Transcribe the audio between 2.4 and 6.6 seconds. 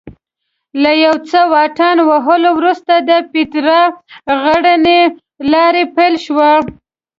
وروسته د پیترا غرنۍ لاره پیل شوه.